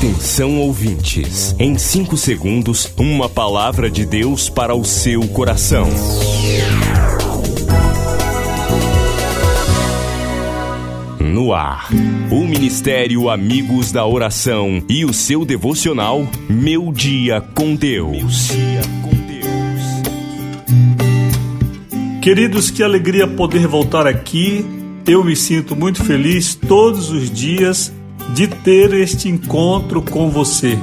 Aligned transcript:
Atenção 0.00 0.58
ouvintes, 0.58 1.54
em 1.58 1.76
5 1.76 2.16
segundos, 2.16 2.90
uma 2.96 3.28
palavra 3.28 3.90
de 3.90 4.06
Deus 4.06 4.48
para 4.48 4.74
o 4.74 4.82
seu 4.82 5.28
coração. 5.28 5.86
No 11.20 11.52
ar, 11.52 11.90
o 12.30 12.46
Ministério 12.46 13.28
Amigos 13.28 13.92
da 13.92 14.06
Oração 14.06 14.82
e 14.88 15.04
o 15.04 15.12
seu 15.12 15.44
devocional 15.44 16.26
Meu 16.48 16.90
Dia 16.94 17.42
com 17.54 17.74
Deus. 17.74 18.48
Queridos, 22.22 22.70
que 22.70 22.82
alegria 22.82 23.28
poder 23.28 23.66
voltar 23.66 24.06
aqui. 24.06 24.64
Eu 25.06 25.22
me 25.22 25.36
sinto 25.36 25.76
muito 25.76 26.02
feliz 26.02 26.54
todos 26.54 27.10
os 27.10 27.30
dias 27.30 27.92
de 28.34 28.46
ter 28.46 28.92
este 28.94 29.28
encontro 29.28 30.02
com 30.02 30.30
você. 30.30 30.78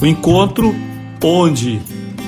O 0.00 0.06
encontro 0.06 0.74
onde 1.22 1.80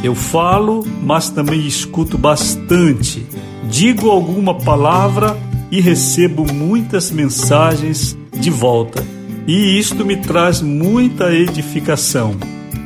eu 0.02 0.14
falo, 0.14 0.84
mas 1.02 1.30
também 1.30 1.66
escuto 1.66 2.16
bastante. 2.16 3.26
Digo 3.70 4.10
alguma 4.10 4.54
palavra 4.54 5.36
e 5.70 5.80
recebo 5.80 6.50
muitas 6.52 7.10
mensagens 7.10 8.16
de 8.32 8.50
volta. 8.50 9.04
E 9.46 9.78
isto 9.78 10.04
me 10.04 10.16
traz 10.16 10.60
muita 10.60 11.32
edificação. 11.32 12.36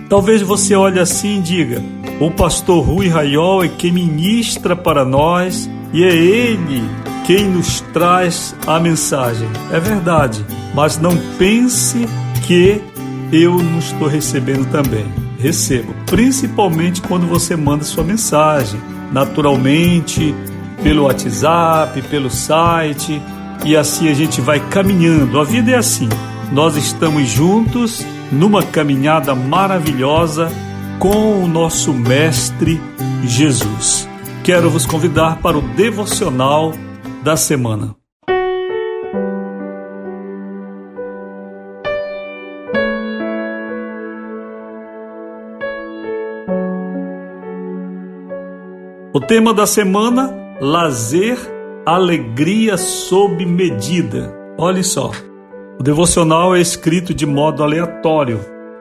Talvez 0.08 0.42
você 0.42 0.74
olhe 0.74 1.00
assim 1.00 1.38
e 1.38 1.42
diga: 1.42 1.82
o 2.20 2.30
pastor 2.30 2.84
Rui 2.84 3.08
Raiol 3.08 3.64
é 3.64 3.68
quem 3.68 3.92
ministra 3.92 4.76
para 4.76 5.04
nós 5.04 5.68
e 5.92 6.04
é 6.04 6.14
ele 6.14 6.82
quem 7.26 7.48
nos 7.48 7.80
traz 7.92 8.54
a 8.66 8.78
mensagem. 8.78 9.48
É 9.72 9.80
verdade, 9.80 10.44
mas 10.74 10.98
não 10.98 11.16
pense 11.38 12.06
que 12.46 12.82
eu 13.32 13.56
não 13.58 13.78
estou 13.78 14.08
recebendo 14.08 14.68
também. 14.70 15.06
Recebo, 15.38 15.94
principalmente 16.06 17.00
quando 17.02 17.26
você 17.26 17.56
manda 17.56 17.84
sua 17.84 18.04
mensagem, 18.04 18.80
naturalmente, 19.12 20.34
pelo 20.82 21.04
WhatsApp, 21.04 22.02
pelo 22.02 22.30
site, 22.30 23.20
e 23.64 23.76
assim 23.76 24.08
a 24.08 24.14
gente 24.14 24.40
vai 24.40 24.60
caminhando. 24.68 25.40
A 25.40 25.44
vida 25.44 25.70
é 25.70 25.76
assim. 25.76 26.08
Nós 26.52 26.76
estamos 26.76 27.28
juntos 27.28 28.04
numa 28.30 28.62
caminhada 28.62 29.34
maravilhosa 29.34 30.50
com 30.98 31.42
o 31.42 31.48
nosso 31.48 31.92
mestre 31.92 32.80
Jesus. 33.24 34.08
Quero 34.42 34.70
vos 34.70 34.84
convidar 34.84 35.38
para 35.38 35.56
o 35.56 35.62
devocional 35.62 36.74
da 37.22 37.36
semana. 37.36 38.03
O 49.14 49.20
tema 49.20 49.54
da 49.54 49.66
semana: 49.66 50.34
lazer, 50.60 51.38
alegria 51.86 52.76
sob 52.76 53.46
medida. 53.46 54.34
Olhe 54.58 54.84
só, 54.84 55.12
o 55.80 55.82
devocional 55.82 56.54
é 56.54 56.60
escrito 56.60 57.14
de 57.14 57.24
modo 57.24 57.62
aleatório, 57.62 58.40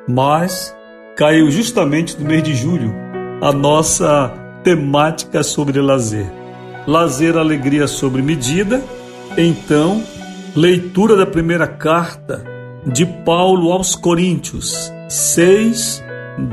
mas 0.09 0.75
caiu 1.15 1.49
justamente 1.49 2.19
no 2.19 2.27
mês 2.27 2.43
de 2.43 2.53
julho 2.53 2.93
a 3.41 3.53
nossa 3.53 4.33
temática 4.63 5.43
sobre 5.43 5.79
lazer 5.79 6.43
lazer, 6.87 7.37
alegria 7.37 7.87
sobre 7.87 8.21
medida. 8.21 8.83
Então, 9.37 10.03
leitura 10.55 11.15
da 11.15 11.25
primeira 11.25 11.67
carta 11.67 12.43
de 12.85 13.05
Paulo 13.05 13.71
aos 13.71 13.95
Coríntios, 13.95 14.91
6, 15.09 16.03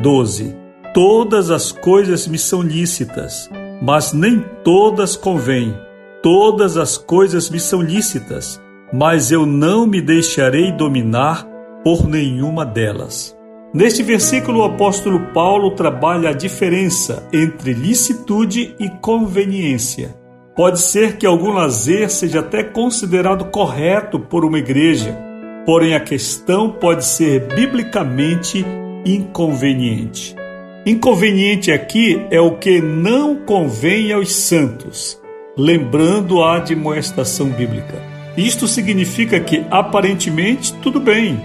12. 0.02 0.56
Todas 0.94 1.50
as 1.50 1.72
coisas 1.72 2.26
me 2.26 2.38
são 2.38 2.62
lícitas, 2.62 3.48
mas 3.80 4.12
nem 4.12 4.44
todas 4.62 5.16
convêm. 5.16 5.74
Todas 6.22 6.76
as 6.76 6.98
coisas 6.98 7.48
me 7.48 7.58
são 7.58 7.80
lícitas, 7.80 8.60
mas 8.92 9.32
eu 9.32 9.46
não 9.46 9.86
me 9.86 10.02
deixarei 10.02 10.70
dominar 10.70 11.46
por 11.82 12.06
nenhuma 12.06 12.64
delas. 12.64 13.36
Neste 13.72 14.02
versículo, 14.02 14.60
o 14.60 14.64
apóstolo 14.64 15.32
Paulo 15.32 15.70
trabalha 15.70 16.30
a 16.30 16.34
diferença 16.34 17.26
entre 17.32 17.72
licitude 17.72 18.74
e 18.78 18.88
conveniência. 19.00 20.14
Pode 20.56 20.80
ser 20.80 21.16
que 21.16 21.24
algum 21.24 21.52
lazer 21.52 22.10
seja 22.10 22.40
até 22.40 22.64
considerado 22.64 23.46
correto 23.46 24.18
por 24.18 24.44
uma 24.44 24.58
igreja, 24.58 25.16
porém 25.64 25.94
a 25.94 26.00
questão 26.00 26.70
pode 26.72 27.04
ser 27.04 27.46
biblicamente 27.54 28.66
inconveniente. 29.06 30.39
Inconveniente 30.86 31.70
aqui 31.70 32.26
é 32.30 32.40
o 32.40 32.56
que 32.56 32.80
não 32.80 33.36
convém 33.36 34.12
aos 34.12 34.32
santos, 34.32 35.20
lembrando 35.56 36.42
a 36.42 36.56
admoestação 36.56 37.50
bíblica. 37.50 38.02
Isto 38.34 38.66
significa 38.66 39.38
que 39.38 39.62
aparentemente 39.70 40.72
tudo 40.76 40.98
bem, 40.98 41.38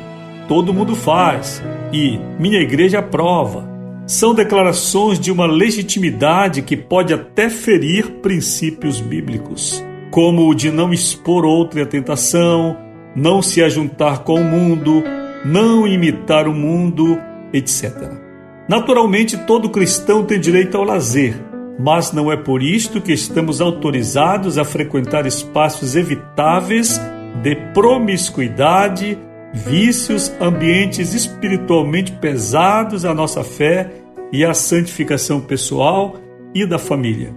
todo 0.47 0.73
mundo 0.73 0.95
faz 0.95 1.61
e 1.91 2.17
minha 2.39 2.61
igreja 2.61 2.99
aprova 2.99 3.69
são 4.07 4.33
declarações 4.33 5.19
de 5.19 5.31
uma 5.31 5.47
legitimidade 5.47 6.61
que 6.61 6.77
pode 6.77 7.13
até 7.13 7.49
ferir 7.49 8.09
princípios 8.21 9.01
bíblicos, 9.01 9.83
como 10.11 10.47
o 10.47 10.55
de 10.55 10.71
não 10.71 10.93
expor 10.93 11.43
outra 11.43 11.83
à 11.83 11.85
tentação, 11.85 12.77
não 13.13 13.41
se 13.41 13.61
ajuntar 13.61 14.19
com 14.19 14.39
o 14.39 14.43
mundo, 14.43 15.03
não 15.43 15.85
imitar 15.85 16.47
o 16.47 16.53
mundo, 16.53 17.19
etc. 17.51 18.24
Naturalmente, 18.67 19.37
todo 19.37 19.69
cristão 19.69 20.23
tem 20.23 20.39
direito 20.39 20.75
ao 20.75 20.83
lazer, 20.83 21.35
mas 21.79 22.11
não 22.11 22.31
é 22.31 22.37
por 22.37 22.63
isto 22.63 22.99
que 22.99 23.13
estamos 23.13 23.61
autorizados 23.61 24.57
a 24.57 24.63
frequentar 24.63 25.27
espaços 25.27 25.95
evitáveis 25.95 26.99
de 27.43 27.55
promiscuidade, 27.73 29.17
vícios, 29.53 30.31
ambientes 30.41 31.13
espiritualmente 31.13 32.11
pesados 32.13 33.05
à 33.05 33.13
nossa 33.13 33.43
fé 33.43 33.91
e 34.31 34.43
à 34.43 34.53
santificação 34.53 35.39
pessoal 35.39 36.15
e 36.53 36.65
da 36.65 36.79
família. 36.79 37.33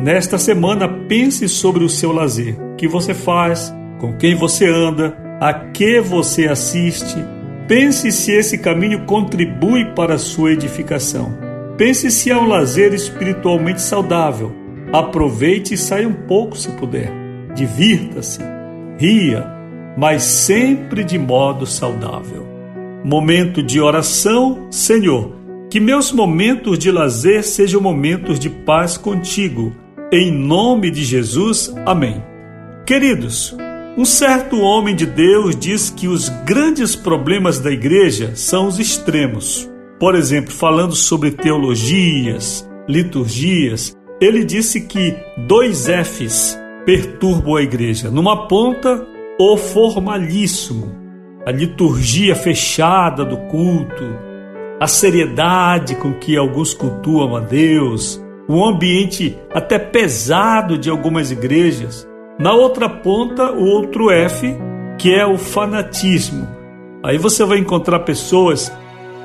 Nesta 0.00 0.38
semana, 0.38 0.88
pense 1.08 1.48
sobre 1.48 1.82
o 1.82 1.88
seu 1.88 2.12
lazer, 2.12 2.56
o 2.60 2.76
que 2.76 2.86
você 2.86 3.12
faz, 3.12 3.74
com 3.98 4.16
quem 4.16 4.36
você 4.36 4.66
anda, 4.68 5.16
a 5.40 5.52
que 5.52 6.00
você 6.00 6.46
assiste. 6.46 7.16
Pense 7.68 8.10
se 8.10 8.32
esse 8.32 8.56
caminho 8.56 9.04
contribui 9.04 9.84
para 9.94 10.14
a 10.14 10.18
sua 10.18 10.52
edificação. 10.52 11.36
Pense 11.76 12.10
se 12.10 12.30
é 12.30 12.36
um 12.36 12.48
lazer 12.48 12.94
espiritualmente 12.94 13.82
saudável. 13.82 14.50
Aproveite 14.90 15.74
e 15.74 15.76
saia 15.76 16.08
um 16.08 16.14
pouco 16.14 16.56
se 16.56 16.70
puder. 16.70 17.12
Divirta-se, 17.54 18.40
ria, 18.98 19.46
mas 19.98 20.22
sempre 20.22 21.04
de 21.04 21.18
modo 21.18 21.66
saudável. 21.66 22.46
Momento 23.04 23.62
de 23.62 23.78
oração, 23.78 24.66
Senhor. 24.70 25.36
Que 25.68 25.78
meus 25.78 26.10
momentos 26.10 26.78
de 26.78 26.90
lazer 26.90 27.44
sejam 27.44 27.82
momentos 27.82 28.40
de 28.40 28.48
paz 28.48 28.96
contigo. 28.96 29.76
Em 30.10 30.32
nome 30.32 30.90
de 30.90 31.04
Jesus, 31.04 31.70
amém. 31.84 32.24
Queridos, 32.86 33.54
um 33.98 34.04
certo 34.04 34.60
homem 34.60 34.94
de 34.94 35.04
Deus 35.04 35.56
diz 35.56 35.90
que 35.90 36.06
os 36.06 36.28
grandes 36.44 36.94
problemas 36.94 37.58
da 37.58 37.72
igreja 37.72 38.30
são 38.36 38.68
os 38.68 38.78
extremos. 38.78 39.68
Por 39.98 40.14
exemplo, 40.14 40.52
falando 40.52 40.94
sobre 40.94 41.32
teologias, 41.32 42.64
liturgias, 42.88 43.96
ele 44.20 44.44
disse 44.44 44.82
que 44.82 45.16
dois 45.48 45.88
F's 45.88 46.56
perturbam 46.86 47.56
a 47.56 47.62
igreja. 47.62 48.08
Numa 48.08 48.46
ponta, 48.46 49.04
o 49.36 49.56
formalíssimo, 49.56 50.94
a 51.44 51.50
liturgia 51.50 52.36
fechada 52.36 53.24
do 53.24 53.36
culto, 53.48 54.04
a 54.78 54.86
seriedade 54.86 55.96
com 55.96 56.14
que 56.14 56.36
alguns 56.36 56.72
cultuam 56.72 57.34
a 57.34 57.40
Deus, 57.40 58.22
o 58.48 58.64
ambiente 58.64 59.36
até 59.52 59.76
pesado 59.76 60.78
de 60.78 60.88
algumas 60.88 61.32
igrejas. 61.32 62.06
Na 62.38 62.54
outra 62.54 62.88
ponta, 62.88 63.50
o 63.50 63.64
outro 63.64 64.10
F, 64.10 64.56
que 64.96 65.12
é 65.12 65.26
o 65.26 65.36
fanatismo. 65.36 66.48
Aí 67.02 67.18
você 67.18 67.44
vai 67.44 67.58
encontrar 67.58 68.00
pessoas 68.00 68.72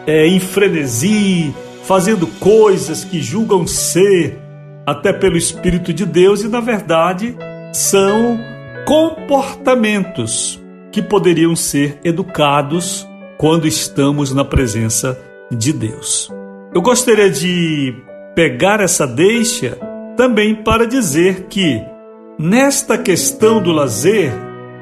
é, 0.07 0.25
em 0.25 0.39
frenesi, 0.39 1.53
fazendo 1.83 2.25
coisas 2.25 3.03
que 3.03 3.21
julgam 3.21 3.67
ser 3.67 4.39
até 4.85 5.13
pelo 5.13 5.37
Espírito 5.37 5.93
de 5.93 6.05
Deus 6.05 6.41
e, 6.41 6.47
na 6.47 6.59
verdade, 6.59 7.35
são 7.71 8.39
comportamentos 8.85 10.59
que 10.91 11.01
poderiam 11.01 11.55
ser 11.55 11.99
educados 12.03 13.07
quando 13.37 13.67
estamos 13.67 14.33
na 14.33 14.43
presença 14.43 15.19
de 15.51 15.71
Deus. 15.71 16.31
Eu 16.73 16.81
gostaria 16.81 17.29
de 17.29 17.93
pegar 18.35 18.79
essa 18.79 19.05
deixa 19.05 19.77
também 20.17 20.55
para 20.55 20.87
dizer 20.87 21.45
que 21.49 21.92
nesta 22.37 22.97
questão 22.97 23.61
do 23.61 23.71
lazer 23.71 24.33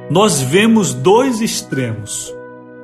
nós 0.10 0.42
vemos 0.42 0.94
dois 0.94 1.42
extremos. 1.42 2.34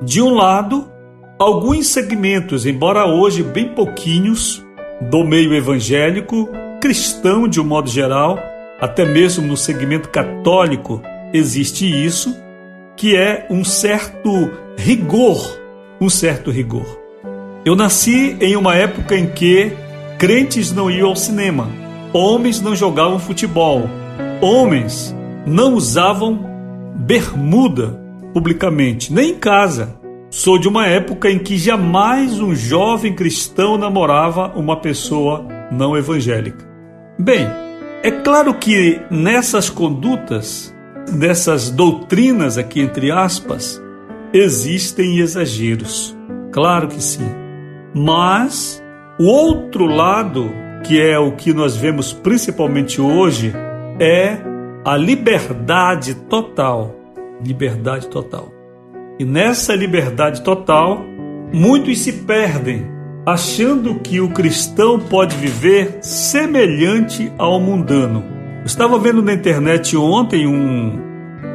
De 0.00 0.22
um 0.22 0.34
lado, 0.34 0.90
alguns 1.38 1.88
segmentos, 1.88 2.64
embora 2.64 3.06
hoje 3.06 3.42
bem 3.42 3.68
pouquinhos, 3.74 4.64
do 5.00 5.24
meio 5.24 5.54
evangélico, 5.54 6.48
cristão 6.80 7.46
de 7.46 7.60
um 7.60 7.64
modo 7.64 7.90
geral, 7.90 8.38
até 8.80 9.04
mesmo 9.04 9.46
no 9.46 9.56
segmento 9.56 10.08
católico 10.08 11.02
existe 11.32 11.86
isso, 11.86 12.34
que 12.96 13.16
é 13.16 13.46
um 13.50 13.64
certo 13.64 14.50
rigor, 14.76 15.58
um 16.00 16.08
certo 16.08 16.50
rigor. 16.50 16.98
Eu 17.64 17.76
nasci 17.76 18.36
em 18.40 18.56
uma 18.56 18.74
época 18.74 19.16
em 19.16 19.26
que 19.26 19.72
crentes 20.18 20.72
não 20.72 20.90
iam 20.90 21.08
ao 21.08 21.16
cinema, 21.16 21.68
homens 22.12 22.60
não 22.60 22.74
jogavam 22.74 23.18
futebol, 23.18 23.88
homens 24.40 25.14
não 25.46 25.74
usavam 25.74 26.38
bermuda 26.94 27.98
publicamente, 28.32 29.12
nem 29.12 29.30
em 29.30 29.38
casa. 29.38 29.96
Sou 30.30 30.58
de 30.58 30.68
uma 30.68 30.86
época 30.86 31.30
em 31.30 31.38
que 31.38 31.56
jamais 31.56 32.38
um 32.38 32.54
jovem 32.54 33.14
cristão 33.14 33.78
namorava 33.78 34.52
uma 34.54 34.76
pessoa 34.76 35.46
não 35.72 35.96
evangélica. 35.96 36.66
Bem, 37.18 37.48
é 38.02 38.10
claro 38.10 38.54
que 38.54 39.00
nessas 39.10 39.70
condutas, 39.70 40.74
nessas 41.12 41.70
doutrinas 41.70 42.58
aqui 42.58 42.80
entre 42.80 43.10
aspas, 43.10 43.82
existem 44.32 45.18
exageros. 45.18 46.16
Claro 46.52 46.88
que 46.88 47.02
sim. 47.02 47.28
Mas 47.94 48.82
o 49.18 49.24
outro 49.24 49.86
lado, 49.86 50.50
que 50.84 51.00
é 51.00 51.18
o 51.18 51.32
que 51.32 51.52
nós 51.52 51.74
vemos 51.74 52.12
principalmente 52.12 53.00
hoje, 53.00 53.52
é 54.00 54.38
a 54.84 54.96
liberdade 54.96 56.14
total. 56.14 56.94
Liberdade 57.44 58.08
total. 58.08 58.52
E 59.18 59.24
nessa 59.24 59.74
liberdade 59.74 60.42
total, 60.42 61.04
muitos 61.52 62.00
se 62.00 62.12
perdem, 62.12 62.86
achando 63.26 63.96
que 63.96 64.20
o 64.20 64.30
cristão 64.30 64.98
pode 64.98 65.36
viver 65.36 65.98
semelhante 66.00 67.32
ao 67.36 67.58
mundano. 67.60 68.24
Eu 68.60 68.66
estava 68.66 68.98
vendo 68.98 69.22
na 69.22 69.32
internet 69.32 69.96
ontem 69.96 70.46
um, 70.46 70.98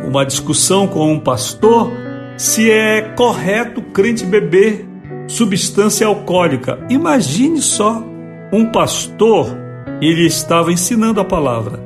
uma 0.06 0.26
discussão 0.26 0.88
com 0.88 1.12
um 1.12 1.20
pastor 1.20 1.92
se 2.38 2.70
é 2.70 3.02
correto 3.16 3.82
crente 3.82 4.26
beber 4.26 4.86
substância 5.28 6.06
alcoólica. 6.08 6.80
Imagine 6.90 7.62
só 7.62 8.04
um 8.52 8.66
pastor, 8.66 9.48
ele 10.02 10.26
estava 10.26 10.72
ensinando 10.72 11.20
a 11.20 11.26
palavra, 11.26 11.80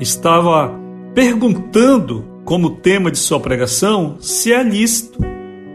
estava 0.00 0.72
perguntando 1.14 2.24
como 2.44 2.76
tema 2.76 3.10
de 3.10 3.18
sua 3.18 3.38
pregação 3.38 4.16
se 4.20 4.52
é 4.52 4.62
lícito 4.62 5.18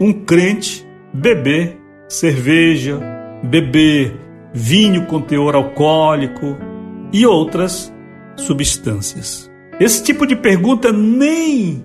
um 0.00 0.12
crente 0.12 0.86
beber 1.12 1.78
cerveja, 2.08 3.00
beber 3.42 4.14
vinho 4.52 5.06
com 5.06 5.20
teor 5.20 5.54
alcoólico 5.54 6.56
e 7.12 7.26
outras 7.26 7.92
substâncias. 8.36 9.50
Esse 9.78 10.02
tipo 10.02 10.26
de 10.26 10.36
pergunta 10.36 10.92
nem 10.92 11.84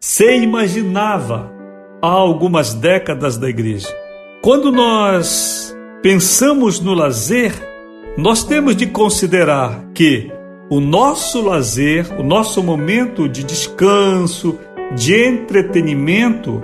se 0.00 0.36
imaginava 0.36 1.52
há 2.02 2.08
algumas 2.08 2.74
décadas 2.74 3.36
da 3.36 3.48
igreja. 3.48 3.88
Quando 4.42 4.72
nós 4.72 5.76
pensamos 6.02 6.80
no 6.80 6.94
lazer, 6.94 7.52
nós 8.16 8.42
temos 8.44 8.74
de 8.74 8.86
considerar 8.86 9.84
que 9.94 10.30
o 10.70 10.80
nosso 10.80 11.42
lazer, 11.42 12.06
o 12.16 12.22
nosso 12.22 12.62
momento 12.62 13.28
de 13.28 13.42
descanso, 13.42 14.56
de 14.94 15.14
entretenimento, 15.14 16.62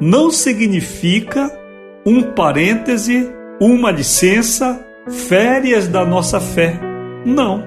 não 0.00 0.30
significa 0.30 1.50
um 2.06 2.22
parêntese, 2.22 3.28
uma 3.60 3.90
licença, 3.90 4.80
férias 5.08 5.88
da 5.88 6.04
nossa 6.04 6.38
fé. 6.38 6.80
Não. 7.26 7.64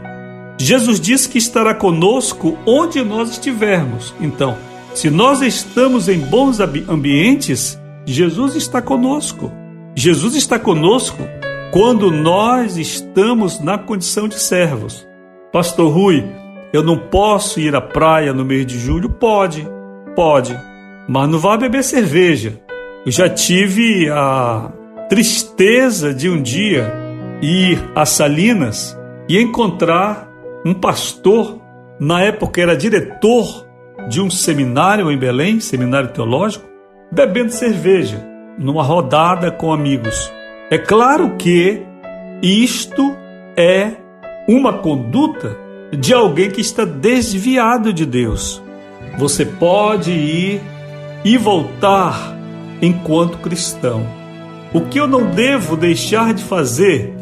Jesus 0.57 0.97
disse 0.97 1.27
que 1.27 1.37
estará 1.37 1.75
conosco 1.75 2.57
onde 2.65 3.03
nós 3.03 3.31
estivermos. 3.31 4.15
Então, 4.21 4.57
se 4.93 5.09
nós 5.09 5.41
estamos 5.41 6.07
em 6.07 6.19
bons 6.19 6.59
ambientes, 6.61 7.77
Jesus 8.05 8.55
está 8.55 8.81
conosco. 8.81 9.51
Jesus 9.93 10.35
está 10.35 10.57
conosco 10.57 11.19
quando 11.73 12.09
nós 12.09 12.77
estamos 12.77 13.59
na 13.59 13.77
condição 13.77 14.29
de 14.29 14.39
servos. 14.39 15.10
Pastor 15.51 15.91
Rui, 15.91 16.23
eu 16.71 16.81
não 16.81 16.97
posso 16.97 17.59
ir 17.59 17.75
à 17.75 17.81
praia 17.81 18.31
no 18.31 18.45
mês 18.45 18.65
de 18.65 18.79
julho? 18.79 19.09
Pode, 19.09 19.67
pode, 20.15 20.57
mas 21.09 21.29
não 21.29 21.37
vá 21.39 21.57
beber 21.57 21.83
cerveja. 21.83 22.57
Eu 23.05 23.11
já 23.11 23.27
tive 23.27 24.09
a 24.09 24.71
tristeza 25.09 26.13
de 26.13 26.29
um 26.29 26.41
dia 26.41 26.93
ir 27.41 27.77
a 27.93 28.05
Salinas 28.05 28.97
e 29.27 29.41
encontrar 29.41 30.31
um 30.65 30.73
pastor, 30.73 31.59
na 31.99 32.21
época 32.21 32.61
era 32.61 32.77
diretor 32.77 33.67
de 34.07 34.21
um 34.21 34.29
seminário 34.29 35.11
em 35.11 35.17
Belém, 35.17 35.59
seminário 35.59 36.13
teológico, 36.13 36.65
bebendo 37.11 37.51
cerveja 37.51 38.25
numa 38.57 38.83
rodada 38.83 39.51
com 39.51 39.73
amigos. 39.73 40.31
É 40.69 40.77
claro 40.77 41.35
que 41.35 41.81
isto 42.41 43.17
é 43.57 44.00
uma 44.47 44.73
conduta 44.79 45.57
de 45.91 46.13
alguém 46.13 46.49
que 46.49 46.61
está 46.61 46.85
desviado 46.85 47.91
de 47.93 48.05
Deus. 48.05 48.61
Você 49.17 49.45
pode 49.45 50.11
ir 50.11 50.61
e 51.23 51.37
voltar 51.37 52.35
enquanto 52.81 53.37
cristão. 53.37 54.07
O 54.73 54.81
que 54.81 54.99
eu 54.99 55.07
não 55.07 55.29
devo 55.31 55.75
deixar 55.75 56.33
de 56.33 56.43
fazer 56.43 57.13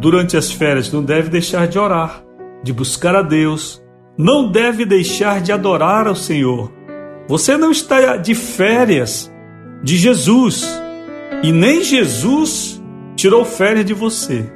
durante 0.00 0.36
as 0.36 0.50
férias? 0.50 0.92
Não 0.92 1.02
deve 1.02 1.28
deixar 1.30 1.68
de 1.68 1.78
orar, 1.78 2.22
de 2.62 2.72
buscar 2.72 3.14
a 3.14 3.22
Deus, 3.22 3.82
não 4.16 4.50
deve 4.50 4.84
deixar 4.84 5.40
de 5.40 5.52
adorar 5.52 6.08
ao 6.08 6.16
Senhor. 6.16 6.72
Você 7.28 7.56
não 7.56 7.70
está 7.70 8.16
de 8.16 8.34
férias 8.34 9.32
de 9.82 9.96
Jesus 9.96 10.66
e 11.42 11.52
nem 11.52 11.84
Jesus 11.84 12.82
tirou 13.14 13.44
férias 13.44 13.84
de 13.84 13.94
você. 13.94 14.50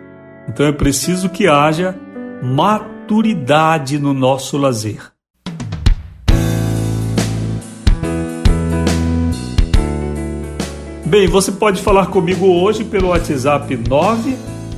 Então 0.49 0.67
é 0.67 0.73
preciso 0.73 1.29
que 1.29 1.47
haja 1.47 1.97
maturidade 2.43 4.01
no 4.01 4.13
nosso 4.13 4.59
lazer. 4.59 5.13
Bem, 11.07 11.29
você 11.29 11.53
pode 11.53 11.81
falar 11.81 12.07
comigo 12.07 12.47
hoje 12.47 12.83
pelo 12.83 13.11
WhatsApp 13.11 13.77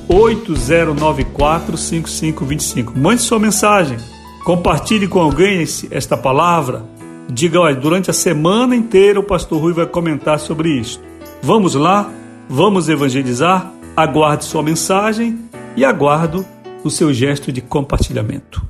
980945525. 0.07 2.95
Mande 2.95 3.23
sua 3.23 3.39
mensagem, 3.39 3.97
compartilhe 4.43 5.07
com 5.07 5.19
alguém 5.19 5.65
esta 5.89 6.15
palavra. 6.15 6.85
Diga, 7.27 7.61
olha, 7.61 7.75
durante 7.75 8.11
a 8.11 8.13
semana 8.13 8.75
inteira 8.75 9.19
o 9.19 9.23
pastor 9.23 9.59
Rui 9.59 9.73
vai 9.73 9.87
comentar 9.87 10.39
sobre 10.39 10.69
isso. 10.69 11.01
Vamos 11.41 11.73
lá? 11.73 12.11
Vamos 12.47 12.89
evangelizar? 12.89 13.71
Aguarde 13.97 14.43
sua 14.43 14.61
mensagem 14.61 15.39
e 15.75 15.83
aguardo 15.83 16.45
o 16.87 16.91
seu 16.91 17.11
gesto 17.11 17.51
de 17.51 17.61
compartilhamento. 17.61 18.63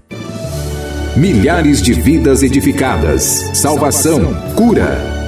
Milhares 1.17 1.81
de 1.81 1.93
vidas 1.93 2.43
edificadas, 2.43 3.24
salvação, 3.53 4.34
cura. 4.55 5.14